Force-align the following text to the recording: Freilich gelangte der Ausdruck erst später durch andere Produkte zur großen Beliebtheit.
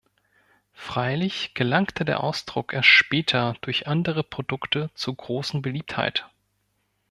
Freilich 0.73 1.53
gelangte 1.53 2.05
der 2.05 2.23
Ausdruck 2.23 2.73
erst 2.73 2.87
später 2.87 3.53
durch 3.61 3.85
andere 3.85 4.23
Produkte 4.23 4.89
zur 4.95 5.15
großen 5.15 5.61
Beliebtheit. 5.61 6.27